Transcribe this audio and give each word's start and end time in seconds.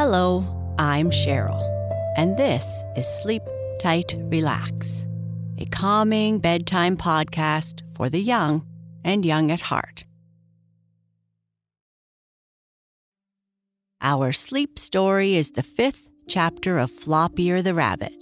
Hello, 0.00 0.46
I'm 0.78 1.10
Sheryl, 1.10 1.60
and 2.16 2.36
this 2.36 2.84
is 2.96 3.04
Sleep 3.20 3.42
Tight 3.80 4.14
Relax, 4.16 5.04
a 5.58 5.64
calming 5.64 6.38
bedtime 6.38 6.96
podcast 6.96 7.80
for 7.96 8.08
the 8.08 8.20
young 8.20 8.64
and 9.02 9.24
young 9.24 9.50
at 9.50 9.60
heart. 9.60 10.04
Our 14.00 14.30
sleep 14.30 14.78
story 14.78 15.34
is 15.34 15.50
the 15.50 15.64
fifth 15.64 16.08
chapter 16.28 16.78
of 16.78 16.92
Flop 16.92 17.36
Ear 17.40 17.60
the 17.60 17.74
Rabbit. 17.74 18.14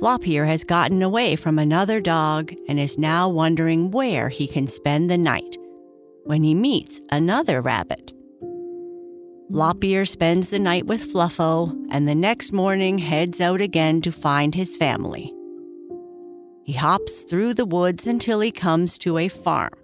Flop 0.00 0.26
Ear 0.26 0.46
has 0.46 0.64
gotten 0.64 1.00
away 1.00 1.36
from 1.36 1.60
another 1.60 2.00
dog 2.00 2.52
and 2.68 2.80
is 2.80 2.98
now 2.98 3.28
wondering 3.28 3.92
where 3.92 4.30
he 4.30 4.48
can 4.48 4.66
spend 4.66 5.08
the 5.08 5.16
night 5.16 5.56
when 6.24 6.42
he 6.42 6.56
meets 6.56 7.00
another 7.10 7.60
rabbit. 7.62 8.10
Flop 9.50 9.84
Ear 9.84 10.04
spends 10.04 10.50
the 10.50 10.58
night 10.58 10.86
with 10.86 11.12
Fluffo 11.12 11.70
and 11.90 12.08
the 12.08 12.14
next 12.14 12.52
morning 12.52 12.98
heads 12.98 13.40
out 13.40 13.60
again 13.60 14.00
to 14.00 14.10
find 14.10 14.54
his 14.54 14.74
family. 14.74 15.32
He 16.64 16.72
hops 16.72 17.22
through 17.22 17.54
the 17.54 17.66
woods 17.66 18.06
until 18.06 18.40
he 18.40 18.50
comes 18.50 18.96
to 18.98 19.18
a 19.18 19.28
farm. 19.28 19.74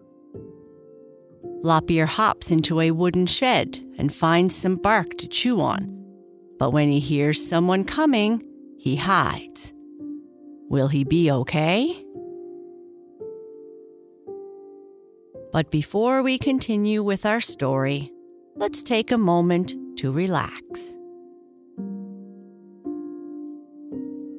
Lop 1.62 1.91
Ear 1.91 2.06
hops 2.06 2.50
into 2.50 2.80
a 2.80 2.91
wooden 2.91 3.27
shed 3.27 3.78
and 3.98 4.12
finds 4.12 4.56
some 4.56 4.77
bark 4.77 5.19
to 5.19 5.28
chew 5.28 5.61
on. 5.61 5.95
But 6.58 6.70
when 6.70 6.88
he 6.88 6.98
hears 6.98 7.47
someone 7.47 7.84
coming, 7.84 8.42
he 8.78 8.97
hides. 8.97 9.72
Will 10.70 10.88
he 10.88 11.05
be 11.05 11.30
okay? 11.30 12.02
But 15.52 15.70
before 15.70 16.22
we 16.22 16.38
continue 16.38 17.02
with 17.02 17.27
our 17.27 17.41
story, 17.41 18.11
let's 18.60 18.82
take 18.82 19.10
a 19.10 19.16
moment 19.16 19.75
to 19.97 20.12
relax. 20.12 20.94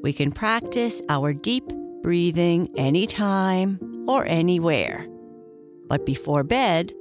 We 0.03 0.13
can 0.13 0.31
practice 0.31 1.01
our 1.09 1.33
deep 1.33 1.63
breathing 2.03 2.69
anytime 2.77 3.79
or 4.07 4.23
anywhere. 4.27 5.07
But 5.87 6.05
before 6.05 6.43
bed, 6.43 6.93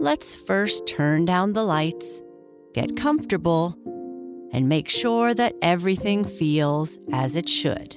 let's 0.00 0.34
first 0.34 0.86
turn 0.86 1.24
down 1.24 1.54
the 1.54 1.64
lights, 1.64 2.20
get 2.74 2.94
comfortable, 2.94 3.74
and 4.52 4.68
make 4.68 4.90
sure 4.90 5.32
that 5.32 5.54
everything 5.62 6.26
feels 6.26 6.98
as 7.10 7.36
it 7.36 7.48
should. 7.48 7.96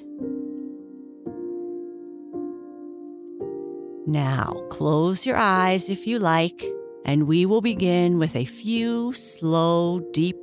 Now, 4.06 4.64
close 4.70 5.26
your 5.26 5.36
eyes 5.36 5.90
if 5.90 6.06
you 6.06 6.18
like, 6.18 6.64
and 7.04 7.26
we 7.26 7.46
will 7.46 7.60
begin 7.60 8.18
with 8.18 8.36
a 8.36 8.44
few 8.44 9.12
slow, 9.12 10.00
deep 10.12 10.36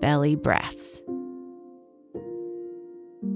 belly 0.00 0.36
breaths. 0.36 1.00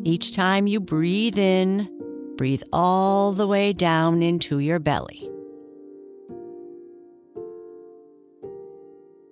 Each 0.02 0.34
time 0.34 0.66
you 0.66 0.80
breathe 0.80 1.38
in, 1.38 1.88
breathe 2.36 2.62
all 2.72 3.32
the 3.32 3.46
way 3.46 3.72
down 3.72 4.22
into 4.22 4.58
your 4.58 4.78
belly. 4.78 5.30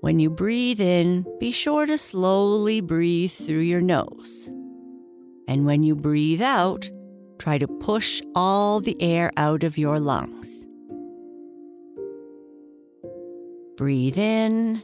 When 0.01 0.19
you 0.19 0.31
breathe 0.31 0.81
in, 0.81 1.25
be 1.39 1.53
sure 1.53 1.87
to 1.87 1.97
slowly 1.97 2.81
breathe 2.81 3.31
through 3.31 3.61
your 3.61 3.81
nose. 3.81 4.49
And 5.47 5.65
when 5.65 5.83
you 5.83 5.95
breathe 5.95 6.43
out, 6.43 6.91
try 7.39 7.59
to 7.59 7.69
push 7.69 8.21
all 8.35 8.81
the 8.81 9.01
air 9.01 9.31
out 9.37 9.63
of 9.63 9.79
your 9.79 10.01
lungs. 10.01 10.67
Breathe 13.83 14.17
in 14.17 14.81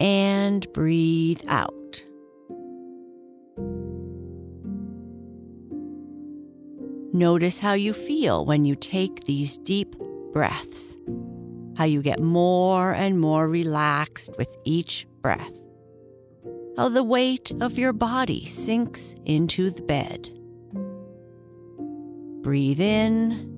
and 0.00 0.72
breathe 0.72 1.40
out. 1.46 2.02
Notice 7.12 7.60
how 7.60 7.74
you 7.74 7.92
feel 7.92 8.44
when 8.44 8.64
you 8.64 8.74
take 8.74 9.22
these 9.22 9.56
deep 9.58 9.94
breaths 10.32 10.98
how 11.76 11.84
you 11.84 12.02
get 12.02 12.18
more 12.18 12.92
and 12.92 13.20
more 13.20 13.48
relaxed 13.48 14.32
with 14.36 14.48
each 14.64 15.06
breath, 15.22 15.54
how 16.76 16.88
the 16.88 17.04
weight 17.04 17.52
of 17.60 17.78
your 17.78 17.92
body 17.92 18.44
sinks 18.44 19.14
into 19.24 19.70
the 19.70 19.82
bed. 19.82 20.28
Breathe 22.42 22.80
in 22.80 23.57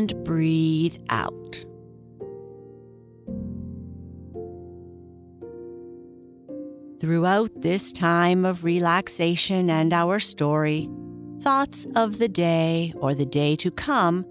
and 0.00 0.24
breathe 0.24 0.96
out. 1.10 1.62
Throughout 7.00 7.50
this 7.60 7.92
time 7.92 8.46
of 8.46 8.64
relaxation 8.64 9.68
and 9.68 9.92
our 9.92 10.18
story, 10.18 10.88
thoughts 11.42 11.86
of 11.96 12.18
the 12.18 12.28
day 12.28 12.94
or 12.96 13.14
the 13.14 13.26
day 13.26 13.56
to 13.56 13.70
come 13.70 14.24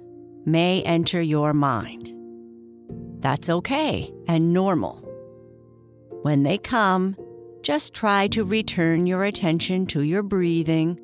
may 0.44 0.82
enter 0.84 1.22
your 1.22 1.54
mind. 1.54 2.16
That's 3.20 3.48
okay 3.50 4.12
and 4.28 4.52
normal. 4.52 4.96
When 6.24 6.42
they 6.42 6.58
come, 6.58 7.16
just 7.62 7.94
try 7.94 8.28
to 8.30 8.44
return 8.44 9.06
your 9.06 9.24
attention 9.24 9.86
to 9.88 10.02
your 10.02 10.24
breathing, 10.24 11.00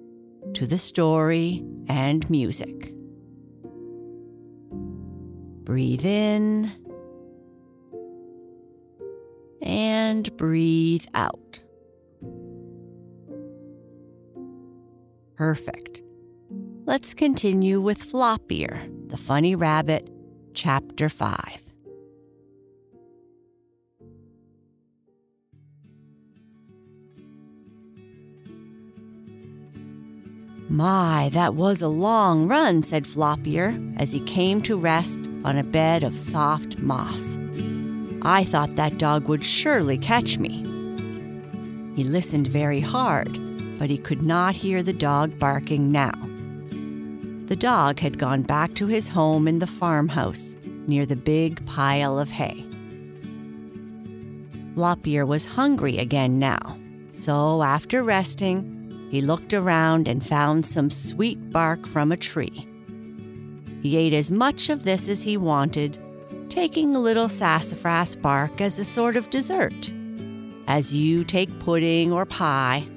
to 0.55 0.65
the 0.65 0.79
story, 0.79 1.63
and 1.87 2.27
music. 2.31 2.94
Breathe 5.65 6.05
in 6.05 6.71
and 9.63 10.37
breathe 10.37 11.05
out. 11.15 11.59
Perfect. 15.35 16.03
Let's 16.85 17.15
continue 17.15 17.81
with 17.81 17.97
Flop 17.97 18.43
Ear 18.51 18.87
the 19.07 19.17
Funny 19.17 19.55
Rabbit, 19.55 20.07
Chapter 20.53 21.09
5. 21.09 21.61
My, 30.69 31.29
that 31.33 31.55
was 31.55 31.81
a 31.81 31.87
long 31.87 32.47
run, 32.47 32.83
said 32.83 33.07
Flop 33.07 33.47
Ear 33.47 33.79
as 33.97 34.11
he 34.11 34.19
came 34.19 34.61
to 34.61 34.77
rest 34.77 35.27
on 35.45 35.57
a 35.57 35.63
bed 35.63 36.03
of 36.03 36.17
soft 36.17 36.79
moss. 36.79 37.37
I 38.23 38.43
thought 38.43 38.75
that 38.75 38.97
dog 38.97 39.27
would 39.29 39.45
surely 39.45 39.97
catch 39.97 40.39
me. 40.39 40.63
He 41.95 42.03
listened 42.03 42.47
very 42.47 42.79
hard, 42.79 43.39
but 43.77 43.89
he 43.89 43.97
could 43.97 44.23
not 44.23 44.55
hear 44.55 44.81
the 44.81 44.91
dog 44.91 45.37
barking 45.37 45.91
now. 45.91 46.13
The 47.45 47.55
dog 47.55 47.99
had 47.99 48.17
gone 48.17 48.41
back 48.41 48.73
to 48.75 48.87
his 48.87 49.07
home 49.07 49.47
in 49.47 49.59
the 49.59 49.67
farmhouse 49.67 50.55
near 50.87 51.05
the 51.05 51.15
big 51.15 51.63
pile 51.67 52.17
of 52.17 52.31
hay. 52.31 52.65
Flop 54.73 55.05
Ear 55.07 55.25
was 55.25 55.45
hungry 55.45 55.99
again 55.99 56.39
now, 56.39 56.77
so 57.15 57.61
after 57.61 58.01
resting, 58.01 59.07
he 59.11 59.21
looked 59.21 59.53
around 59.53 60.07
and 60.07 60.25
found 60.25 60.65
some 60.65 60.89
sweet 60.89 61.51
bark 61.51 61.85
from 61.87 62.11
a 62.11 62.17
tree. 62.17 62.67
He 63.85 63.97
ate 63.97 64.15
as 64.15 64.31
much 64.31 64.71
of 64.71 64.83
this 64.83 65.07
as 65.07 65.21
he 65.21 65.37
wanted, 65.37 65.99
taking 66.49 66.95
a 66.95 66.99
little 66.99 67.29
sassafras 67.29 68.15
bark 68.15 68.59
as 68.59 68.79
a 68.79 68.83
sort 68.83 69.15
of 69.15 69.29
dessert, 69.29 69.93
as 70.65 70.91
you 70.91 71.23
take 71.23 71.59
pudding 71.59 72.11
or 72.11 72.25
pie, 72.25 72.87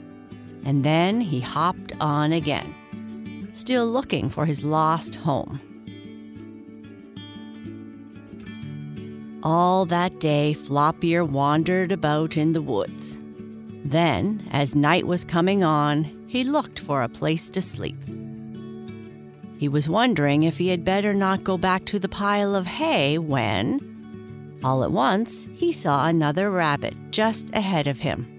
and 0.65 0.82
then 0.82 1.21
he 1.21 1.41
hopped 1.41 1.93
on 2.00 2.32
again 2.32 2.75
still 3.53 3.87
looking 3.87 4.31
for 4.31 4.47
his 4.47 4.62
lost 4.62 5.16
home. 5.16 5.60
All 9.42 9.84
that 9.84 10.18
day, 10.21 10.54
Flop 10.54 11.04
Ear 11.04 11.22
wandered 11.22 11.92
about 11.92 12.39
in 12.39 12.54
the 12.54 12.62
woods. 12.62 13.18
Then, 13.84 14.48
as 14.53 14.74
night 14.74 15.07
was 15.07 15.22
coming 15.22 15.62
on, 15.62 16.04
he 16.28 16.45
looked 16.45 16.78
for 16.80 17.03
a 17.03 17.10
place 17.10 17.51
to 17.51 17.60
sleep. 17.60 17.98
He 19.59 19.69
was 19.69 19.89
wondering 19.89 20.45
if 20.45 20.59
he 20.59 20.69
had 20.69 20.84
better 20.84 21.13
not 21.13 21.45
go 21.45 21.59
back 21.59 21.84
to 21.87 21.99
the 21.99 22.09
pile 22.09 22.55
of 22.55 22.66
hay 22.66 23.19
when, 23.19 24.60
all 24.63 24.84
at 24.84 24.93
once, 24.93 25.47
he 25.55 25.72
saw 25.72 26.07
another 26.07 26.51
rabbit 26.51 26.95
just 27.10 27.51
ahead 27.55 27.87
of 27.87 28.01
him. 28.01 28.34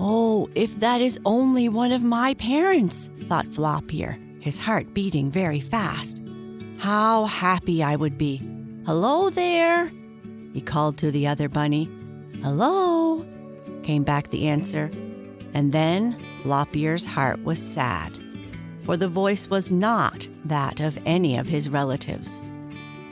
Oh, 0.00 0.48
if 0.54 0.78
that 0.80 1.00
is 1.00 1.20
only 1.24 1.68
one 1.68 1.92
of 1.92 2.02
my 2.02 2.34
parents, 2.34 3.10
thought 3.28 3.52
Flop 3.52 3.92
Ear, 3.94 4.18
his 4.40 4.58
heart 4.58 4.92
beating 4.92 5.30
very 5.30 5.60
fast. 5.60 6.20
How 6.78 7.26
happy 7.26 7.82
I 7.82 7.96
would 7.96 8.18
be. 8.18 8.42
Hello 8.84 9.30
there, 9.30 9.90
he 10.52 10.60
called 10.60 10.98
to 10.98 11.10
the 11.10 11.26
other 11.26 11.48
bunny. 11.48 11.90
Hello, 12.42 13.24
came 13.82 14.02
back 14.02 14.30
the 14.30 14.48
answer. 14.48 14.90
And 15.54 15.72
then 15.72 16.18
Flop 16.42 16.76
Ear's 16.76 17.04
heart 17.04 17.42
was 17.44 17.58
sad, 17.58 18.18
for 18.84 18.96
the 18.96 19.08
voice 19.08 19.48
was 19.48 19.72
not 19.72 20.28
that 20.44 20.80
of 20.80 20.98
any 21.06 21.36
of 21.36 21.48
his 21.48 21.68
relatives. 21.68 22.42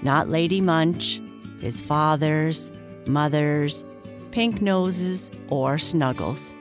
Not 0.02 0.28
Lady 0.28 0.60
Munch, 0.60 1.20
his 1.60 1.80
father's, 1.80 2.70
mother's, 3.06 3.84
pink 4.30 4.60
noses, 4.60 5.30
or 5.48 5.78
snuggles. 5.78 6.54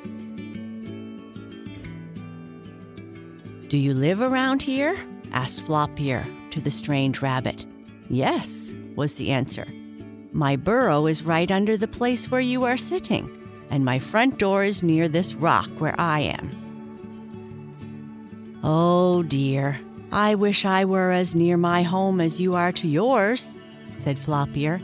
Do 3.67 3.77
you 3.77 3.93
live 3.93 4.21
around 4.21 4.61
here? 4.61 4.97
asked 5.33 5.61
Flop 5.61 5.99
Ear 5.99 6.25
to 6.51 6.61
the 6.61 6.71
strange 6.71 7.21
rabbit. 7.21 7.65
Yes, 8.09 8.73
was 8.95 9.15
the 9.15 9.31
answer. 9.31 9.65
My 10.33 10.55
burrow 10.55 11.07
is 11.07 11.23
right 11.23 11.49
under 11.49 11.77
the 11.77 11.87
place 11.87 12.29
where 12.29 12.41
you 12.41 12.63
are 12.65 12.77
sitting, 12.77 13.29
and 13.69 13.83
my 13.83 13.99
front 13.99 14.37
door 14.37 14.63
is 14.63 14.83
near 14.83 15.07
this 15.07 15.33
rock 15.33 15.69
where 15.79 15.95
I 15.99 16.21
am. 16.21 16.60
Oh 18.63 19.23
dear, 19.23 19.79
I 20.11 20.35
wish 20.35 20.65
I 20.65 20.85
were 20.85 21.11
as 21.11 21.33
near 21.33 21.57
my 21.57 21.81
home 21.81 22.21
as 22.21 22.39
you 22.39 22.53
are 22.53 22.71
to 22.73 22.87
yours, 22.87 23.55
said 23.97 24.19
Flop 24.19 24.55
Ear. 24.55 24.79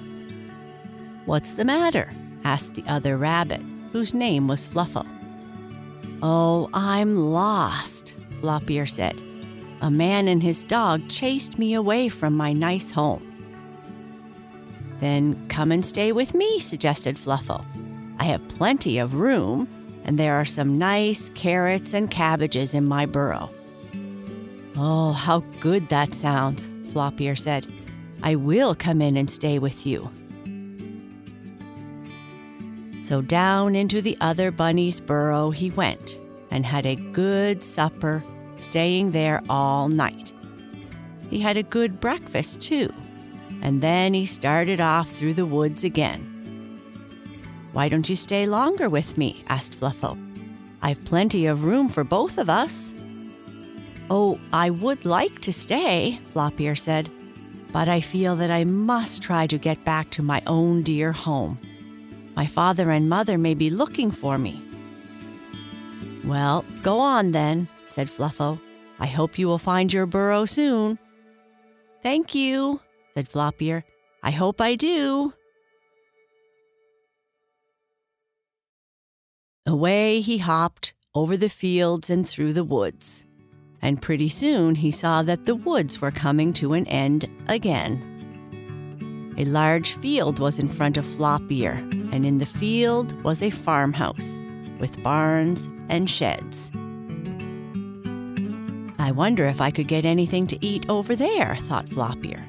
What's 1.25 1.53
the 1.53 1.65
matter? 1.65 2.09
asked 2.43 2.73
the 2.73 2.83
other 2.87 3.17
rabbit, 3.17 3.61
whose 3.91 4.13
name 4.13 4.47
was 4.47 4.67
Fluffo. 4.67 5.05
Oh, 6.23 6.69
I'm 6.73 7.31
lost, 7.31 8.15
Flop 8.39 8.69
Ear 8.71 8.87
said. 8.87 9.21
A 9.81 9.91
man 9.91 10.27
and 10.27 10.41
his 10.41 10.63
dog 10.63 11.07
chased 11.07 11.59
me 11.59 11.75
away 11.75 12.09
from 12.09 12.33
my 12.33 12.53
nice 12.53 12.89
home. 12.89 13.23
Then 14.99 15.47
come 15.49 15.71
and 15.71 15.85
stay 15.85 16.11
with 16.11 16.33
me, 16.33 16.57
suggested 16.59 17.17
Fluffo. 17.17 17.63
I 18.17 18.23
have 18.23 18.47
plenty 18.47 18.97
of 18.97 19.15
room, 19.15 19.67
and 20.03 20.17
there 20.17 20.35
are 20.35 20.45
some 20.45 20.79
nice 20.79 21.29
carrots 21.35 21.93
and 21.93 22.09
cabbages 22.09 22.73
in 22.73 22.85
my 22.85 23.05
burrow. 23.05 23.51
Oh, 24.79 25.13
how 25.13 25.39
good 25.59 25.89
that 25.89 26.13
sounds, 26.13 26.69
Flop 26.91 27.19
Ear 27.19 27.35
said. 27.35 27.65
I 28.21 28.35
will 28.35 28.75
come 28.75 29.01
in 29.01 29.17
and 29.17 29.29
stay 29.29 29.57
with 29.57 29.87
you. 29.87 30.09
So 33.01 33.21
down 33.21 33.73
into 33.73 34.01
the 34.01 34.17
other 34.21 34.51
bunny's 34.51 34.99
burrow 34.99 35.49
he 35.49 35.71
went 35.71 36.19
and 36.51 36.65
had 36.65 36.85
a 36.85 36.95
good 36.95 37.63
supper, 37.63 38.23
staying 38.57 39.11
there 39.11 39.41
all 39.49 39.89
night. 39.89 40.31
He 41.29 41.39
had 41.39 41.57
a 41.57 41.63
good 41.63 41.99
breakfast, 41.99 42.61
too, 42.61 42.93
and 43.61 43.81
then 43.81 44.13
he 44.13 44.25
started 44.25 44.79
off 44.79 45.09
through 45.09 45.33
the 45.33 45.45
woods 45.45 45.83
again. 45.83 46.33
Why 47.73 47.89
don't 47.89 48.09
you 48.09 48.15
stay 48.15 48.45
longer 48.45 48.89
with 48.89 49.17
me? 49.17 49.43
asked 49.49 49.79
Fluffo. 49.79 50.17
I've 50.81 51.03
plenty 51.05 51.47
of 51.47 51.65
room 51.65 51.89
for 51.89 52.03
both 52.03 52.37
of 52.37 52.49
us. 52.49 52.93
Oh, 54.09 54.39
I 54.53 54.69
would 54.69 55.03
like 55.03 55.41
to 55.41 55.51
stay, 55.51 56.19
Flop 56.31 56.59
Ear 56.61 56.75
said, 56.75 57.09
but 57.73 57.89
I 57.89 57.99
feel 57.99 58.37
that 58.37 58.49
I 58.49 58.63
must 58.63 59.21
try 59.21 59.47
to 59.47 59.57
get 59.57 59.83
back 59.83 60.09
to 60.11 60.23
my 60.23 60.41
own 60.47 60.81
dear 60.81 61.11
home. 61.11 61.59
My 62.33 62.45
father 62.45 62.89
and 62.91 63.09
mother 63.09 63.37
may 63.37 63.53
be 63.53 63.69
looking 63.69 64.11
for 64.11 64.37
me. 64.37 64.61
Well, 66.23 66.63
go 66.83 66.99
on 66.99 67.31
then, 67.31 67.67
said 67.85 68.07
Fluffo. 68.07 68.59
I 68.99 69.07
hope 69.07 69.37
you 69.37 69.47
will 69.47 69.57
find 69.57 69.91
your 69.91 70.05
burrow 70.05 70.45
soon. 70.45 70.99
Thank 72.01 72.33
you, 72.33 72.79
said 73.13 73.27
Flop 73.27 73.61
Ear. 73.61 73.83
I 74.23 74.31
hope 74.31 74.61
I 74.61 74.75
do. 74.75 75.33
Away 79.65 80.21
he 80.21 80.37
hopped 80.37 80.93
over 81.13 81.35
the 81.35 81.49
fields 81.49 82.09
and 82.09 82.27
through 82.27 82.53
the 82.53 82.63
woods 82.63 83.25
and 83.81 84.01
pretty 84.01 84.29
soon 84.29 84.75
he 84.75 84.91
saw 84.91 85.21
that 85.23 85.45
the 85.45 85.55
woods 85.55 86.01
were 86.01 86.11
coming 86.11 86.53
to 86.53 86.73
an 86.73 86.87
end 86.87 87.25
again. 87.47 88.13
A 89.37 89.45
large 89.45 89.93
field 89.93 90.39
was 90.39 90.57
in 90.57 90.67
front 90.67 90.97
of 90.97 91.05
Flop 91.05 91.43
Ear, 91.51 91.73
and 92.11 92.25
in 92.25 92.39
the 92.39 92.45
field 92.45 93.13
was 93.23 93.43
a 93.43 93.51
farmhouse 93.51 94.41
with 94.79 95.01
barns 95.03 95.69
and 95.89 96.09
sheds. 96.09 96.71
I 98.99 99.11
wonder 99.11 99.45
if 99.45 99.61
I 99.61 99.69
could 99.69 99.87
get 99.87 100.05
anything 100.05 100.47
to 100.47 100.65
eat 100.65 100.89
over 100.89 101.15
there, 101.15 101.55
thought 101.63 101.87
Flop 101.89 102.25
Ear, 102.25 102.43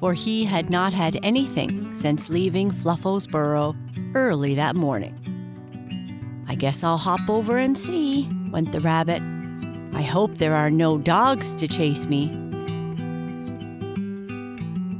for 0.00 0.14
he 0.14 0.44
had 0.44 0.70
not 0.70 0.94
had 0.94 1.18
anything 1.22 1.94
since 1.94 2.30
leaving 2.30 2.70
Fluffo's 2.70 3.26
burrow 3.26 3.76
early 4.14 4.54
that 4.54 4.76
morning. 4.76 5.20
I 6.48 6.54
guess 6.54 6.82
I'll 6.82 6.98
hop 6.98 7.28
over 7.28 7.58
and 7.58 7.76
see, 7.76 8.28
went 8.50 8.72
the 8.72 8.80
rabbit 8.80 9.22
I 9.94 10.02
hope 10.02 10.38
there 10.38 10.56
are 10.56 10.70
no 10.70 10.98
dogs 10.98 11.54
to 11.56 11.68
chase 11.68 12.06
me. 12.06 12.28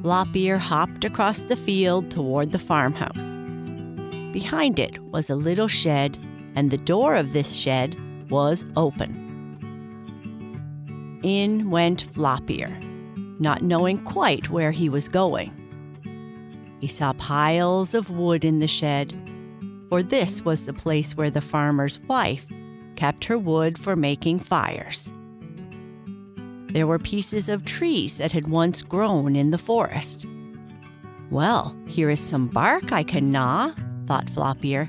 Flop 0.02 0.37
Ear 0.37 0.58
hopped 0.58 1.05
across 1.05 1.43
the 1.43 1.56
field 1.56 2.11
toward 2.11 2.52
the 2.52 2.58
farmhouse. 2.58 3.38
Behind 4.32 4.79
it 4.79 5.02
was 5.05 5.29
a 5.29 5.35
little 5.35 5.67
shed, 5.67 6.19
and 6.55 6.70
the 6.70 6.76
door 6.76 7.14
of 7.14 7.32
this 7.32 7.56
shed 7.56 7.96
was 8.31 8.64
open. 8.76 9.20
In 11.25 11.70
went 11.70 12.02
Flop 12.02 12.49
Ear, 12.50 12.79
not 13.40 13.62
knowing 13.62 13.99
quite 14.05 14.50
where 14.50 14.73
he 14.73 14.88
was 14.88 15.08
going. 15.08 15.50
He 16.81 16.87
saw 16.87 17.14
piles 17.14 17.94
of 17.94 18.11
wood 18.11 18.44
in 18.44 18.61
the 18.61 18.69
shed, 18.69 19.12
for 19.88 20.02
this 20.02 20.44
was 20.44 20.67
the 20.67 20.73
place 20.73 21.17
where 21.17 21.31
the 21.31 21.40
farmer's 21.40 21.99
wife 22.00 22.47
kept 22.96 23.25
her 23.25 23.38
wood 23.38 23.79
for 23.79 23.96
making 23.96 24.41
fires. 24.41 25.12
There 26.69 26.87
were 26.87 26.99
pieces 26.99 27.49
of 27.49 27.64
trees 27.64 28.19
that 28.19 28.32
had 28.32 28.49
once 28.49 28.82
grown 28.82 29.37
in 29.37 29.52
the 29.52 29.58
forest. 29.58 30.26
Well, 31.31 31.76
here 31.87 32.11
is 32.11 32.20
some 32.20 32.49
bark 32.49 32.93
I 32.93 33.02
can 33.05 33.31
gnaw, 33.31 33.73
thought 34.06 34.29
Flop 34.29 34.64
Ear, 34.64 34.88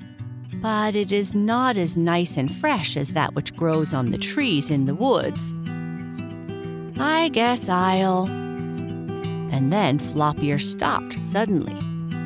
but 0.56 0.96
it 0.96 1.12
is 1.12 1.36
not 1.36 1.78
as 1.78 1.96
nice 1.96 2.38
and 2.38 2.54
fresh 2.54 2.98
as 2.98 3.13
that 3.13 3.36
which 3.36 3.56
grows 3.56 3.94
on 3.94 4.08
the 4.08 4.18
trees 4.18 4.72
in 4.72 4.86
the 4.86 4.96
woods. 4.96 5.54
I 7.00 7.30
guess 7.30 7.69
I'll. 7.69 8.25
And 8.25 9.72
then 9.72 10.00
Flop 10.00 10.42
Ear 10.42 10.58
stopped 10.58 11.24
suddenly, 11.25 11.78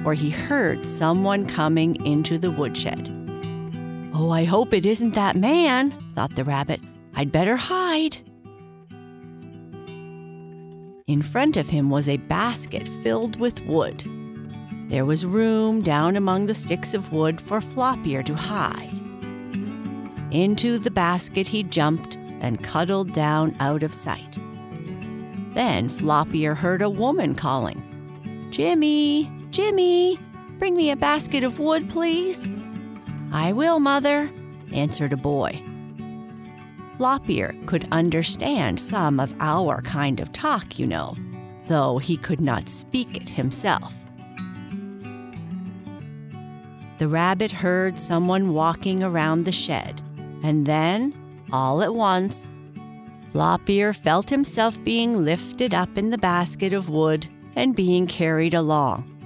for 0.04 0.14
he 0.14 0.30
heard 0.30 0.86
someone 0.86 1.46
coming 1.46 2.04
into 2.06 2.38
the 2.38 2.52
woodshed. 2.52 3.19
Oh, 4.22 4.32
I 4.32 4.44
hope 4.44 4.74
it 4.74 4.86
isn't 4.86 5.12
that 5.12 5.38
man, 5.38 5.96
thought 6.14 6.36
the 6.36 6.44
rabbit. 6.44 6.82
I'd 7.16 7.32
better 7.32 7.56
hide. 7.56 8.18
In 11.08 11.22
front 11.22 11.56
of 11.56 11.70
him 11.70 11.90
was 11.90 12.10
a 12.10 12.18
basket 12.18 12.86
filled 13.02 13.40
with 13.40 13.66
wood. 13.66 14.04
There 14.90 15.06
was 15.06 15.26
room 15.26 15.82
down 15.82 16.18
among 16.18 16.48
the 16.48 16.54
sticks 16.54 16.94
of 16.94 17.14
wood 17.14 17.40
for 17.40 17.62
Flop 17.62 18.06
Ear 18.06 18.22
to 18.24 18.36
hide. 18.36 19.00
Into 20.32 20.80
the 20.80 20.92
basket 20.92 21.48
he 21.48 21.64
jumped 21.64 22.18
and 22.42 22.62
cuddled 22.62 23.14
down 23.14 23.56
out 23.62 23.84
of 23.84 23.94
sight. 23.94 24.38
Then 25.54 25.88
Flop 25.88 26.36
Ear 26.36 26.56
heard 26.56 26.82
a 26.82 26.90
woman 26.90 27.36
calling, 27.36 27.82
Jimmy, 28.52 29.32
Jimmy, 29.50 30.20
bring 30.58 30.76
me 30.76 30.92
a 30.92 30.98
basket 30.98 31.46
of 31.46 31.58
wood, 31.58 31.90
please. 31.90 32.50
I 33.32 33.54
will, 33.54 33.80
Mother, 33.80 34.30
answered 34.74 35.14
a 35.14 35.18
boy. 35.18 35.62
Flop 36.98 37.30
Ear 37.30 37.56
could 37.66 37.88
understand 37.92 38.80
some 38.80 39.20
of 39.20 39.34
our 39.40 39.82
kind 39.84 40.20
of 40.20 40.34
talk, 40.34 40.78
you 40.78 40.86
know, 40.86 41.16
though 41.68 41.98
he 41.98 42.18
could 42.18 42.42
not 42.42 42.68
speak 42.68 43.16
it 43.16 43.30
himself. 43.30 43.96
The 46.98 47.08
rabbit 47.08 47.52
heard 47.52 47.98
someone 47.98 48.54
walking 48.54 49.04
around 49.04 49.46
the 49.46 49.52
shed, 49.52 50.02
and 50.44 50.66
then, 50.66 51.14
all 51.52 51.82
at 51.82 51.94
once, 51.94 52.50
Flop 53.32 53.70
Ear 53.70 53.94
felt 53.94 54.30
himself 54.30 54.84
being 54.84 55.24
lifted 55.24 55.74
up 55.74 55.98
in 55.98 56.10
the 56.10 56.18
basket 56.18 56.74
of 56.74 56.90
wood 56.90 57.28
and 57.56 57.76
being 57.76 58.08
carried 58.08 58.54
along. 58.54 59.19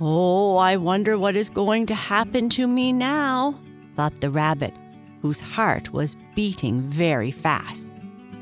Oh, 0.00 0.56
I 0.56 0.76
wonder 0.76 1.18
what 1.18 1.36
is 1.36 1.48
going 1.48 1.86
to 1.86 1.94
happen 1.94 2.50
to 2.50 2.66
me 2.66 2.92
now, 2.92 3.58
thought 3.94 4.20
the 4.20 4.30
rabbit, 4.30 4.74
whose 5.22 5.40
heart 5.40 5.92
was 5.92 6.16
beating 6.34 6.82
very 6.82 7.30
fast, 7.30 7.90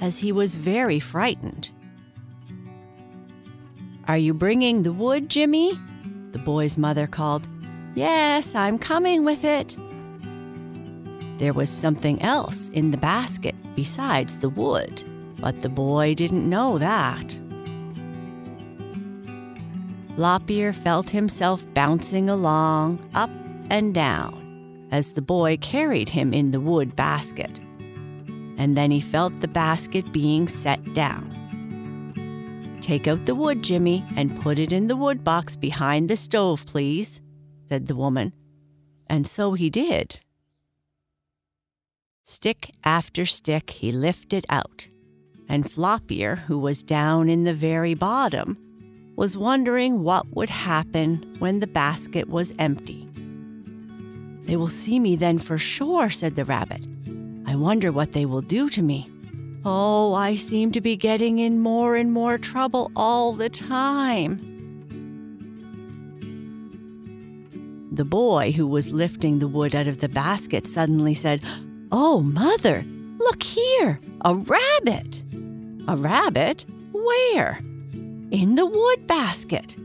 as 0.00 0.18
he 0.18 0.32
was 0.32 0.56
very 0.56 0.98
frightened. 0.98 1.70
Are 4.08 4.18
you 4.18 4.34
bringing 4.34 4.82
the 4.82 4.92
wood, 4.92 5.28
Jimmy? 5.28 5.78
The 6.32 6.40
boy's 6.40 6.76
mother 6.76 7.06
called. 7.06 7.46
Yes, 7.94 8.56
I'm 8.56 8.76
coming 8.76 9.24
with 9.24 9.44
it. 9.44 9.76
There 11.38 11.52
was 11.52 11.70
something 11.70 12.20
else 12.20 12.68
in 12.70 12.90
the 12.90 12.98
basket 12.98 13.54
besides 13.76 14.38
the 14.38 14.48
wood, 14.48 15.04
but 15.38 15.60
the 15.60 15.68
boy 15.68 16.14
didn't 16.14 16.48
know 16.48 16.78
that. 16.78 17.38
Flop 20.16 20.48
Ear 20.48 20.72
felt 20.72 21.10
himself 21.10 21.64
bouncing 21.74 22.30
along, 22.30 23.00
up 23.14 23.30
and 23.68 23.92
down, 23.92 24.86
as 24.92 25.12
the 25.12 25.22
boy 25.22 25.56
carried 25.56 26.08
him 26.08 26.32
in 26.32 26.52
the 26.52 26.60
wood 26.60 26.94
basket. 26.94 27.60
And 28.56 28.76
then 28.76 28.92
he 28.92 29.00
felt 29.00 29.40
the 29.40 29.48
basket 29.48 30.12
being 30.12 30.46
set 30.46 30.94
down. 30.94 31.30
Take 32.80 33.08
out 33.08 33.26
the 33.26 33.34
wood, 33.34 33.62
Jimmy, 33.62 34.04
and 34.14 34.40
put 34.40 34.58
it 34.58 34.70
in 34.70 34.86
the 34.86 34.96
wood 34.96 35.24
box 35.24 35.56
behind 35.56 36.08
the 36.08 36.16
stove, 36.16 36.64
please, 36.66 37.20
said 37.68 37.88
the 37.88 37.96
woman. 37.96 38.32
And 39.08 39.26
so 39.26 39.54
he 39.54 39.68
did. 39.68 40.20
Stick 42.22 42.70
after 42.84 43.26
stick 43.26 43.70
he 43.70 43.90
lifted 43.90 44.46
out, 44.48 44.88
and 45.48 45.70
Flop 45.70 46.12
Ear, 46.12 46.36
who 46.36 46.58
was 46.58 46.84
down 46.84 47.28
in 47.28 47.44
the 47.44 47.52
very 47.52 47.94
bottom, 47.94 48.56
was 49.16 49.36
wondering 49.36 50.02
what 50.02 50.26
would 50.34 50.50
happen 50.50 51.36
when 51.38 51.60
the 51.60 51.66
basket 51.66 52.28
was 52.28 52.52
empty. 52.58 53.08
They 54.44 54.56
will 54.56 54.68
see 54.68 54.98
me 54.98 55.16
then 55.16 55.38
for 55.38 55.58
sure, 55.58 56.10
said 56.10 56.36
the 56.36 56.44
rabbit. 56.44 56.82
I 57.46 57.56
wonder 57.56 57.92
what 57.92 58.12
they 58.12 58.26
will 58.26 58.42
do 58.42 58.68
to 58.70 58.82
me. 58.82 59.10
Oh, 59.64 60.12
I 60.12 60.34
seem 60.34 60.72
to 60.72 60.80
be 60.80 60.96
getting 60.96 61.38
in 61.38 61.60
more 61.60 61.96
and 61.96 62.12
more 62.12 62.36
trouble 62.36 62.90
all 62.94 63.32
the 63.32 63.48
time. 63.48 64.38
The 67.90 68.04
boy 68.04 68.52
who 68.52 68.66
was 68.66 68.90
lifting 68.90 69.38
the 69.38 69.48
wood 69.48 69.74
out 69.74 69.86
of 69.86 70.00
the 70.00 70.08
basket 70.08 70.66
suddenly 70.66 71.14
said, 71.14 71.42
Oh, 71.92 72.20
mother, 72.20 72.84
look 73.18 73.42
here, 73.42 74.00
a 74.22 74.34
rabbit. 74.34 75.22
A 75.86 75.96
rabbit? 75.96 76.66
Where? 76.92 77.60
In 78.30 78.54
the 78.54 78.66
wood 78.66 79.06
basket. 79.06 79.76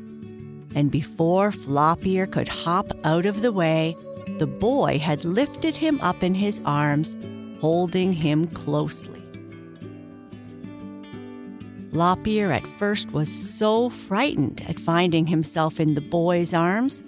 And 0.76 0.92
before 0.92 1.52
Flop 1.52 2.06
Ear 2.06 2.28
could 2.28 2.48
hop 2.48 2.92
out 3.04 3.26
of 3.26 3.42
the 3.42 3.52
way, 3.52 3.98
the 4.38 4.48
boy 4.48 5.00
had 5.00 5.26
lifted 5.26 5.76
him 5.76 6.00
up 6.02 6.24
in 6.24 6.34
his 6.34 6.62
arms, 6.66 7.18
holding 7.60 8.14
him 8.14 8.48
closely. 8.48 9.24
Flop 11.92 12.28
Ear 12.28 12.52
at 12.52 12.68
first 12.78 13.12
was 13.12 13.30
so 13.30 13.90
frightened 13.90 14.64
at 14.68 14.80
finding 14.80 15.26
himself 15.26 15.80
in 15.80 15.96
the 15.96 16.02
boy's 16.02 16.54
arms 16.54 17.04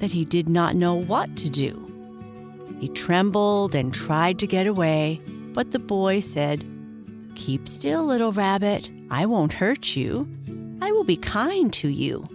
that 0.00 0.12
he 0.12 0.24
did 0.24 0.48
not 0.48 0.76
know 0.76 0.94
what 0.94 1.34
to 1.36 1.48
do. 1.48 1.84
He 2.78 2.88
trembled 2.90 3.74
and 3.74 3.92
tried 3.92 4.38
to 4.38 4.46
get 4.46 4.66
away, 4.66 5.20
but 5.52 5.72
the 5.72 5.78
boy 5.78 6.20
said, 6.20 6.64
Keep 7.34 7.68
still, 7.68 8.04
little 8.04 8.32
rabbit. 8.32 8.90
I 9.10 9.26
won't 9.26 9.54
hurt 9.54 9.96
you. 9.96 10.28
I 10.88 10.92
will 10.92 11.04
be 11.04 11.16
kind 11.16 11.70
to 11.74 11.88
you. 11.88 12.26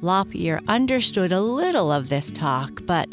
Lop 0.00 0.28
Ear 0.32 0.60
understood 0.68 1.32
a 1.32 1.40
little 1.40 1.90
of 1.90 2.08
this 2.08 2.30
talk, 2.30 2.86
but 2.86 3.12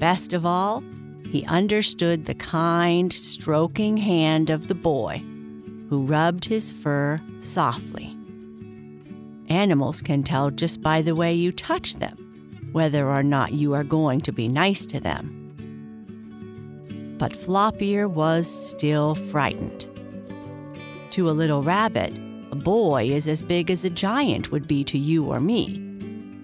best 0.00 0.32
of 0.32 0.44
all, 0.44 0.82
he 1.30 1.44
understood 1.44 2.24
the 2.24 2.34
kind, 2.34 3.12
stroking 3.12 3.96
hand 3.98 4.50
of 4.50 4.66
the 4.66 4.74
boy 4.74 5.22
who 5.88 6.04
rubbed 6.04 6.44
his 6.44 6.72
fur 6.72 7.20
softly. 7.40 8.16
Animals 9.48 10.02
can 10.02 10.24
tell 10.24 10.50
just 10.50 10.82
by 10.82 11.02
the 11.02 11.14
way 11.14 11.32
you 11.32 11.52
touch 11.52 11.94
them 11.96 12.68
whether 12.72 13.08
or 13.08 13.22
not 13.22 13.52
you 13.52 13.74
are 13.74 13.84
going 13.84 14.22
to 14.22 14.32
be 14.32 14.48
nice 14.48 14.86
to 14.86 14.98
them. 14.98 15.36
But 17.16 17.36
Flop 17.36 17.80
Ear 17.80 18.08
was 18.08 18.48
still 18.48 19.14
frightened. 19.14 19.86
To 21.12 21.30
a 21.30 21.32
little 21.32 21.62
rabbit, 21.62 22.12
a 22.50 22.56
boy 22.56 23.04
is 23.04 23.28
as 23.28 23.42
big 23.42 23.70
as 23.70 23.84
a 23.84 23.90
giant 23.90 24.50
would 24.50 24.66
be 24.66 24.82
to 24.84 24.98
you 24.98 25.24
or 25.26 25.40
me. 25.40 25.76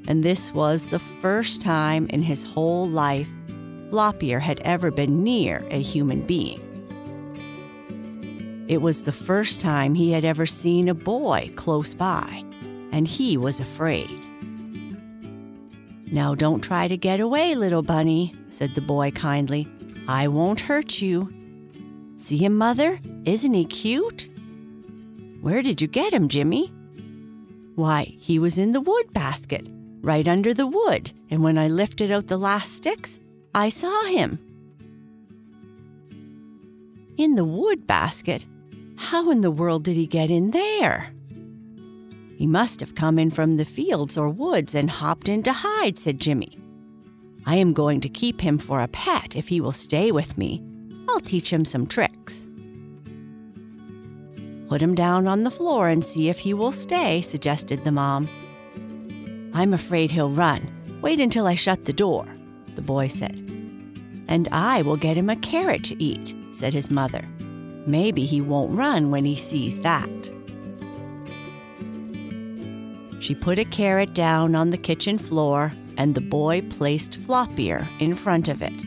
And 0.08 0.22
this 0.22 0.54
was 0.54 0.86
the 0.86 0.98
first 0.98 1.60
time 1.60 2.06
in 2.08 2.22
his 2.22 2.44
whole 2.44 2.88
life 2.88 3.28
Flop 3.90 4.22
Ear 4.22 4.40
had 4.40 4.60
ever 4.60 4.90
been 4.90 5.22
near 5.22 5.64
a 5.70 5.80
human 5.80 6.22
being. 6.22 6.60
It 8.68 8.82
was 8.82 9.04
the 9.04 9.12
first 9.12 9.60
time 9.60 9.94
he 9.94 10.10
had 10.10 10.24
ever 10.24 10.44
seen 10.44 10.88
a 10.88 10.94
boy 10.94 11.52
close 11.54 11.94
by, 11.94 12.44
and 12.92 13.06
he 13.06 13.36
was 13.36 13.60
afraid. 13.60 14.26
Now 16.10 16.34
don't 16.34 16.62
try 16.62 16.88
to 16.88 16.96
get 16.96 17.20
away, 17.20 17.54
little 17.54 17.82
bunny, 17.82 18.34
said 18.50 18.74
the 18.74 18.80
boy 18.80 19.12
kindly. 19.12 19.68
I 20.08 20.28
won't 20.28 20.60
hurt 20.60 21.00
you. 21.00 21.32
See 22.16 22.38
him, 22.38 22.56
mother? 22.56 22.98
Isn't 23.24 23.54
he 23.54 23.64
cute? 23.64 24.28
Where 25.46 25.62
did 25.62 25.80
you 25.80 25.86
get 25.86 26.12
him, 26.12 26.28
Jimmy? 26.28 26.72
Why, 27.76 28.16
he 28.18 28.40
was 28.40 28.58
in 28.58 28.72
the 28.72 28.80
wood 28.80 29.12
basket, 29.12 29.68
right 30.00 30.26
under 30.26 30.52
the 30.52 30.66
wood, 30.66 31.12
and 31.30 31.40
when 31.40 31.56
I 31.56 31.68
lifted 31.68 32.10
out 32.10 32.26
the 32.26 32.36
last 32.36 32.72
sticks, 32.72 33.20
I 33.54 33.68
saw 33.68 34.06
him. 34.06 34.40
In 37.16 37.36
the 37.36 37.44
wood 37.44 37.86
basket? 37.86 38.44
How 38.96 39.30
in 39.30 39.40
the 39.40 39.52
world 39.52 39.84
did 39.84 39.94
he 39.94 40.08
get 40.08 40.32
in 40.32 40.50
there? 40.50 41.12
He 42.36 42.48
must 42.48 42.80
have 42.80 42.96
come 42.96 43.16
in 43.16 43.30
from 43.30 43.52
the 43.52 43.64
fields 43.64 44.18
or 44.18 44.28
woods 44.28 44.74
and 44.74 44.90
hopped 44.90 45.28
in 45.28 45.44
to 45.44 45.52
hide, 45.52 45.96
said 45.96 46.18
Jimmy. 46.18 46.58
I 47.46 47.54
am 47.54 47.72
going 47.72 48.00
to 48.00 48.08
keep 48.08 48.40
him 48.40 48.58
for 48.58 48.80
a 48.80 48.88
pet 48.88 49.36
if 49.36 49.46
he 49.46 49.60
will 49.60 49.70
stay 49.70 50.10
with 50.10 50.36
me. 50.36 50.60
I'll 51.08 51.20
teach 51.20 51.52
him 51.52 51.64
some 51.64 51.86
tricks. 51.86 52.15
Put 54.76 54.82
him 54.82 54.94
down 54.94 55.26
on 55.26 55.42
the 55.42 55.50
floor 55.50 55.88
and 55.88 56.04
see 56.04 56.28
if 56.28 56.40
he 56.40 56.52
will 56.52 56.70
stay, 56.70 57.22
suggested 57.22 57.82
the 57.82 57.90
mom. 57.90 58.28
I'm 59.54 59.72
afraid 59.72 60.10
he'll 60.10 60.28
run. 60.28 60.70
Wait 61.00 61.18
until 61.18 61.46
I 61.46 61.54
shut 61.54 61.86
the 61.86 61.94
door, 61.94 62.26
the 62.74 62.82
boy 62.82 63.08
said. 63.08 63.40
And 64.28 64.48
I 64.52 64.82
will 64.82 64.98
get 64.98 65.16
him 65.16 65.30
a 65.30 65.36
carrot 65.36 65.82
to 65.84 66.02
eat, 66.02 66.34
said 66.52 66.74
his 66.74 66.90
mother. 66.90 67.26
Maybe 67.86 68.26
he 68.26 68.42
won't 68.42 68.76
run 68.76 69.10
when 69.10 69.24
he 69.24 69.34
sees 69.34 69.80
that. 69.80 70.10
She 73.20 73.34
put 73.34 73.58
a 73.58 73.64
carrot 73.64 74.12
down 74.12 74.54
on 74.54 74.68
the 74.68 74.76
kitchen 74.76 75.16
floor, 75.16 75.72
and 75.96 76.14
the 76.14 76.20
boy 76.20 76.60
placed 76.68 77.16
Flop 77.16 77.58
Ear 77.58 77.88
in 77.98 78.14
front 78.14 78.46
of 78.48 78.60
it. 78.60 78.78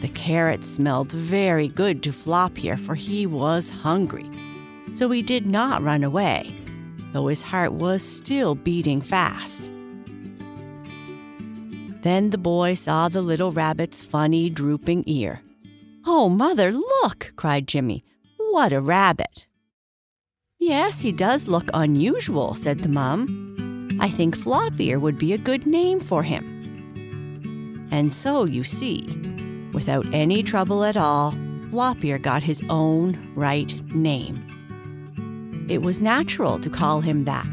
The 0.00 0.08
carrot 0.14 0.64
smelled 0.64 1.10
very 1.10 1.66
good 1.66 2.00
to 2.04 2.12
Flop 2.12 2.62
Ear, 2.62 2.76
for 2.76 2.94
he 2.94 3.26
was 3.26 3.70
hungry, 3.70 4.30
so 4.94 5.10
he 5.10 5.22
did 5.22 5.46
not 5.46 5.82
run 5.82 6.04
away, 6.04 6.50
though 7.12 7.26
his 7.28 7.42
heart 7.42 7.72
was 7.72 8.02
still 8.02 8.54
beating 8.54 9.00
fast. 9.00 9.70
Then 12.02 12.30
the 12.30 12.38
boy 12.38 12.74
saw 12.74 13.08
the 13.08 13.22
little 13.22 13.52
rabbit's 13.52 14.04
funny, 14.04 14.50
drooping 14.50 15.04
ear. 15.06 15.42
Oh, 16.06 16.28
mother, 16.28 16.72
look! 16.72 17.32
cried 17.36 17.66
Jimmy. 17.66 18.04
What 18.36 18.72
a 18.72 18.80
rabbit! 18.80 19.46
Yes, 20.58 21.00
he 21.02 21.12
does 21.12 21.48
look 21.48 21.70
unusual, 21.74 22.54
said 22.54 22.80
the 22.80 22.88
mum. 22.88 23.98
I 24.00 24.08
think 24.08 24.36
Flop 24.36 24.80
Ear 24.80 24.98
would 24.98 25.18
be 25.18 25.32
a 25.32 25.38
good 25.38 25.66
name 25.66 26.00
for 26.00 26.22
him. 26.22 27.88
And 27.90 28.12
so, 28.12 28.44
you 28.44 28.64
see, 28.64 29.06
without 29.72 30.06
any 30.12 30.42
trouble 30.42 30.84
at 30.84 30.96
all, 30.96 31.34
Flop 31.70 32.04
Ear 32.04 32.18
got 32.18 32.42
his 32.42 32.62
own 32.68 33.32
right 33.34 33.72
name. 33.94 34.57
It 35.68 35.82
was 35.82 36.00
natural 36.00 36.58
to 36.58 36.70
call 36.70 37.00
him 37.00 37.24
that. 37.24 37.46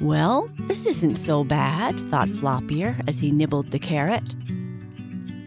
Well, 0.00 0.50
this 0.60 0.86
isn't 0.86 1.16
so 1.16 1.44
bad, 1.44 1.98
thought 2.10 2.28
Flop 2.28 2.70
Ear 2.70 2.98
as 3.06 3.18
he 3.18 3.30
nibbled 3.30 3.70
the 3.70 3.78
carrot. 3.78 4.34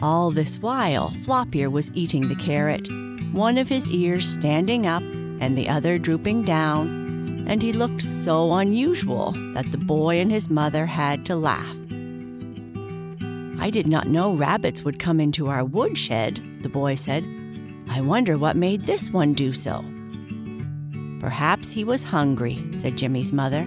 All 0.02 0.32
this 0.32 0.58
while, 0.60 1.12
Flop 1.24 1.56
Ear 1.56 1.70
was 1.70 1.92
eating 1.94 2.28
the 2.28 2.36
carrot 2.36 2.88
one 3.32 3.58
of 3.58 3.70
his 3.70 3.88
ears 3.90 4.28
standing 4.28 4.88
up 4.88 5.04
and 5.40 5.58
the 5.58 5.70
other 5.70 6.00
drooping 6.00 6.44
down, 6.44 7.46
and 7.48 7.62
he 7.62 7.72
looked 7.72 8.02
so 8.02 8.54
unusual 8.54 9.32
that 9.54 9.72
the 9.72 9.78
boy 9.78 10.20
and 10.20 10.32
his 10.32 10.50
mother 10.50 10.86
had 10.86 11.26
to 11.26 11.36
laugh. 11.36 11.78
I 13.60 13.70
did 13.70 13.86
not 13.86 14.08
know 14.08 14.34
rabbits 14.34 14.84
would 14.84 14.98
come 14.98 15.20
into 15.20 15.50
our 15.50 15.64
woodshed, 15.64 16.42
the 16.62 16.70
boy 16.70 16.96
said. 16.96 17.26
I 17.90 18.02
wonder 18.02 18.38
what 18.38 18.56
made 18.56 18.82
this 18.82 19.12
one 19.12 19.34
do 19.34 19.54
so. 19.54 19.84
Perhaps 21.20 21.72
he 21.72 21.84
was 21.84 22.04
hungry, 22.04 22.64
said 22.76 22.98
Jimmy's 22.98 23.34
mother, 23.34 23.62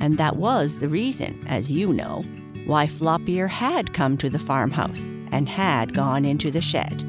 and 0.00 0.18
that 0.18 0.36
was 0.36 0.78
the 0.78 0.88
reason, 0.88 1.44
as 1.48 1.70
you 1.70 1.92
know, 1.92 2.24
why 2.66 2.86
Flop 2.86 3.28
Ear 3.28 3.48
had 3.48 3.94
come 3.94 4.16
to 4.18 4.28
the 4.28 4.38
farmhouse 4.38 5.06
and 5.30 5.48
had 5.48 5.94
gone 5.94 6.24
into 6.24 6.50
the 6.50 6.60
shed. 6.60 7.04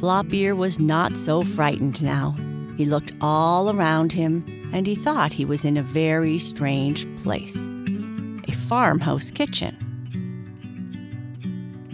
Flop 0.00 0.32
Ear 0.32 0.54
was 0.54 0.78
not 0.78 1.16
so 1.16 1.42
frightened 1.42 2.02
now. 2.02 2.36
He 2.76 2.84
looked 2.84 3.12
all 3.20 3.70
around 3.70 4.12
him 4.12 4.44
and 4.72 4.86
he 4.86 4.94
thought 4.94 5.32
he 5.32 5.44
was 5.44 5.64
in 5.64 5.76
a 5.76 5.82
very 5.82 6.38
strange 6.38 7.06
place 7.22 7.68
a 8.46 8.52
farmhouse 8.52 9.30
kitchen. 9.30 9.83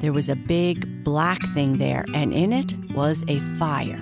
There 0.01 0.13
was 0.15 0.31
a 0.31 0.37
big 0.37 1.05
black 1.05 1.43
thing 1.49 1.75
there, 1.75 2.05
and 2.15 2.33
in 2.33 2.53
it 2.55 2.75
was 2.95 3.23
a 3.29 3.39
fire. 3.59 4.01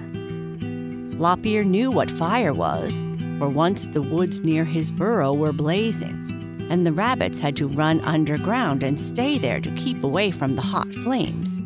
Flop 1.16 1.44
Ear 1.44 1.64
knew 1.64 1.90
what 1.90 2.08
fire 2.08 2.54
was, 2.54 3.02
for 3.38 3.48
once 3.48 3.88
the 3.88 4.02
woods 4.02 4.40
near 4.42 4.64
his 4.64 4.92
burrow 4.92 5.34
were 5.34 5.52
blazing, 5.52 6.66
and 6.70 6.86
the 6.86 6.92
rabbits 6.92 7.40
had 7.40 7.56
to 7.56 7.66
run 7.66 8.00
underground 8.02 8.84
and 8.84 9.00
stay 9.00 9.38
there 9.38 9.60
to 9.60 9.74
keep 9.74 10.04
away 10.04 10.30
from 10.30 10.54
the 10.54 10.62
hot 10.62 10.92
flames. 11.02 11.60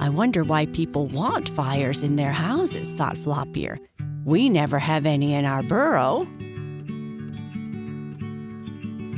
I 0.00 0.08
wonder 0.08 0.42
why 0.42 0.66
people 0.66 1.06
want 1.06 1.48
fires 1.50 2.02
in 2.02 2.16
their 2.16 2.32
houses, 2.32 2.90
thought 2.90 3.18
Flop-Ear. 3.18 3.78
We 4.24 4.48
never 4.48 4.80
have 4.80 5.06
any 5.06 5.34
in 5.34 5.44
our 5.44 5.62
burrow. 5.62 6.26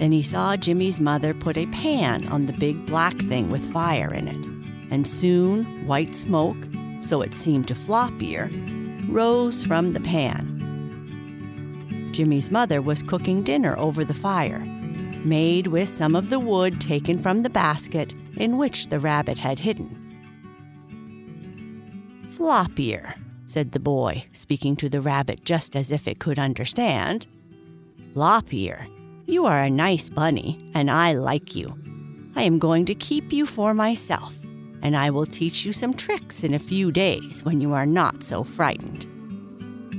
Then 0.02 0.10
he 0.10 0.24
saw 0.24 0.56
Jimmy's 0.56 0.98
mother 0.98 1.32
put 1.32 1.56
a 1.56 1.66
pan 1.66 2.26
on 2.26 2.46
the 2.46 2.52
big 2.52 2.86
black 2.86 3.16
thing 3.18 3.52
with 3.52 3.72
fire 3.72 4.12
in 4.12 4.26
it, 4.26 4.46
and 4.90 5.06
soon 5.06 5.86
white 5.86 6.16
smoke, 6.16 6.56
so 7.02 7.22
it 7.22 7.34
seemed 7.34 7.68
to 7.68 7.76
Flop-Ear, 7.76 8.50
rose 9.06 9.62
from 9.62 9.92
the 9.92 10.00
pan. 10.00 10.58
Jimmy's 12.12 12.50
mother 12.50 12.82
was 12.82 13.04
cooking 13.04 13.44
dinner 13.44 13.78
over 13.78 14.04
the 14.04 14.12
fire, 14.12 14.58
made 15.24 15.68
with 15.68 15.88
some 15.88 16.16
of 16.16 16.30
the 16.30 16.40
wood 16.40 16.80
taken 16.80 17.16
from 17.16 17.42
the 17.42 17.48
basket 17.48 18.12
in 18.36 18.58
which 18.58 18.88
the 18.88 18.98
rabbit 18.98 19.38
had 19.38 19.60
hidden. 19.60 19.96
Flop-Ear, 22.32 23.14
said 23.46 23.70
the 23.70 23.78
boy, 23.78 24.24
speaking 24.32 24.74
to 24.74 24.88
the 24.88 25.00
rabbit 25.00 25.44
just 25.44 25.76
as 25.76 25.92
if 25.92 26.08
it 26.08 26.18
could 26.18 26.40
understand. 26.40 27.28
Flop-Ear, 28.14 28.88
you 29.32 29.46
are 29.46 29.62
a 29.62 29.70
nice 29.70 30.10
bunny, 30.10 30.58
and 30.74 30.90
I 30.90 31.14
like 31.14 31.56
you. 31.56 31.74
I 32.36 32.42
am 32.42 32.58
going 32.58 32.84
to 32.84 32.94
keep 32.94 33.32
you 33.32 33.46
for 33.46 33.72
myself, 33.72 34.34
and 34.82 34.94
I 34.94 35.08
will 35.08 35.24
teach 35.24 35.64
you 35.64 35.72
some 35.72 35.94
tricks 35.94 36.44
in 36.44 36.52
a 36.52 36.58
few 36.58 36.92
days 36.92 37.42
when 37.42 37.60
you 37.60 37.72
are 37.72 37.86
not 37.86 38.22
so 38.22 38.44
frightened. 38.44 39.06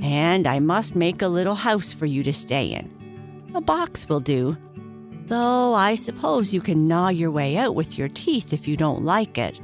And 0.02 0.46
I 0.46 0.60
must 0.60 0.94
make 0.94 1.20
a 1.20 1.28
little 1.28 1.56
house 1.56 1.92
for 1.92 2.06
you 2.06 2.22
to 2.22 2.32
stay 2.32 2.68
in. 2.68 2.90
A 3.54 3.60
box 3.60 4.08
will 4.08 4.20
do, 4.20 4.56
though 5.26 5.74
I 5.74 5.96
suppose 5.96 6.54
you 6.54 6.60
can 6.60 6.86
gnaw 6.86 7.08
your 7.08 7.30
way 7.30 7.56
out 7.56 7.74
with 7.74 7.98
your 7.98 8.08
teeth 8.08 8.52
if 8.52 8.68
you 8.68 8.76
don't 8.76 9.04
like 9.04 9.36
it. 9.36 9.58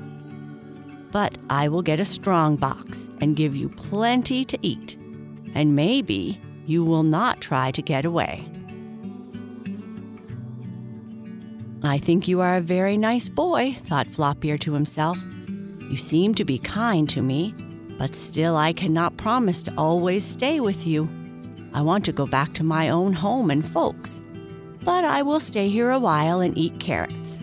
But 1.12 1.38
I 1.48 1.68
will 1.68 1.82
get 1.82 2.00
a 2.00 2.04
strong 2.04 2.56
box 2.56 3.08
and 3.20 3.36
give 3.36 3.54
you 3.54 3.68
plenty 3.68 4.44
to 4.46 4.58
eat, 4.62 4.96
and 5.54 5.76
maybe 5.76 6.40
you 6.66 6.84
will 6.84 7.02
not 7.04 7.40
try 7.40 7.70
to 7.72 7.82
get 7.82 8.04
away. 8.04 8.46
I 11.82 11.96
think 11.96 12.28
you 12.28 12.42
are 12.42 12.56
a 12.56 12.60
very 12.60 12.98
nice 12.98 13.30
boy, 13.30 13.78
thought 13.84 14.06
Flop-Ear 14.06 14.58
to 14.58 14.74
himself. 14.74 15.18
You 15.88 15.96
seem 15.96 16.34
to 16.34 16.44
be 16.44 16.58
kind 16.58 17.08
to 17.08 17.22
me, 17.22 17.54
but 17.98 18.14
still 18.14 18.56
I 18.56 18.74
cannot 18.74 19.16
promise 19.16 19.62
to 19.62 19.74
always 19.78 20.22
stay 20.22 20.60
with 20.60 20.86
you. 20.86 21.08
I 21.72 21.80
want 21.80 22.04
to 22.04 22.12
go 22.12 22.26
back 22.26 22.52
to 22.54 22.64
my 22.64 22.90
own 22.90 23.14
home 23.14 23.50
and 23.50 23.64
folks, 23.64 24.20
but 24.82 25.04
I 25.04 25.22
will 25.22 25.40
stay 25.40 25.70
here 25.70 25.90
a 25.90 25.98
while 25.98 26.40
and 26.40 26.56
eat 26.58 26.78
carrots. 26.80 27.38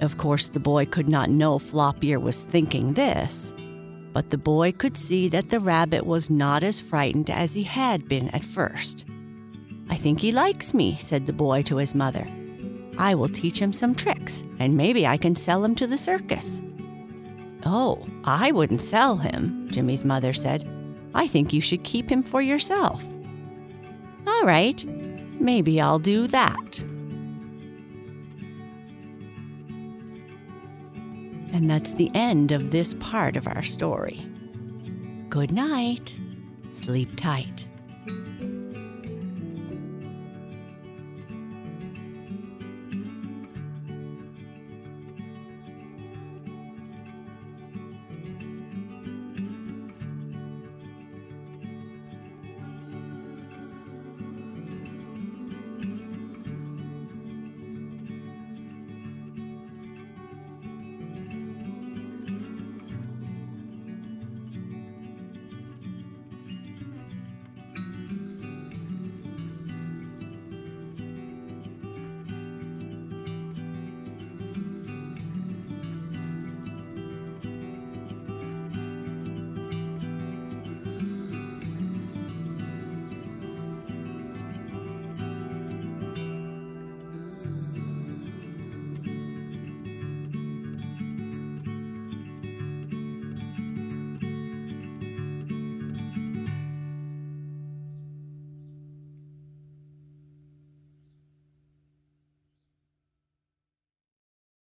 Of 0.00 0.16
course, 0.16 0.48
the 0.48 0.60
boy 0.60 0.86
could 0.86 1.08
not 1.08 1.28
know 1.28 1.58
Flop-Ear 1.58 2.18
was 2.18 2.44
thinking 2.44 2.94
this, 2.94 3.52
but 4.14 4.30
the 4.30 4.38
boy 4.38 4.72
could 4.72 4.96
see 4.96 5.28
that 5.28 5.50
the 5.50 5.60
rabbit 5.60 6.06
was 6.06 6.30
not 6.30 6.62
as 6.62 6.80
frightened 6.80 7.28
as 7.28 7.52
he 7.52 7.64
had 7.64 8.08
been 8.08 8.30
at 8.30 8.42
first. 8.42 9.04
I 9.88 9.96
think 9.96 10.20
he 10.20 10.32
likes 10.32 10.74
me, 10.74 10.96
said 10.98 11.26
the 11.26 11.32
boy 11.32 11.62
to 11.62 11.76
his 11.76 11.94
mother. 11.94 12.26
I 12.96 13.14
will 13.14 13.28
teach 13.28 13.58
him 13.58 13.72
some 13.72 13.94
tricks, 13.94 14.44
and 14.58 14.76
maybe 14.76 15.06
I 15.06 15.16
can 15.16 15.34
sell 15.34 15.64
him 15.64 15.74
to 15.76 15.86
the 15.86 15.98
circus. 15.98 16.62
Oh, 17.66 18.06
I 18.24 18.52
wouldn't 18.52 18.82
sell 18.82 19.16
him, 19.16 19.68
Jimmy's 19.70 20.04
mother 20.04 20.32
said. 20.32 20.68
I 21.14 21.26
think 21.26 21.52
you 21.52 21.60
should 21.60 21.84
keep 21.84 22.10
him 22.10 22.22
for 22.22 22.42
yourself. 22.42 23.04
All 24.26 24.44
right, 24.44 24.84
maybe 25.40 25.80
I'll 25.80 25.98
do 25.98 26.26
that. 26.28 26.80
And 31.52 31.70
that's 31.70 31.94
the 31.94 32.10
end 32.14 32.50
of 32.50 32.72
this 32.72 32.94
part 32.94 33.36
of 33.36 33.46
our 33.46 33.62
story. 33.62 34.26
Good 35.28 35.52
night. 35.52 36.18
Sleep 36.72 37.14
tight. 37.16 37.68